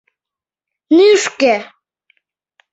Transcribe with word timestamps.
Нӱшкӧ. 0.95 1.55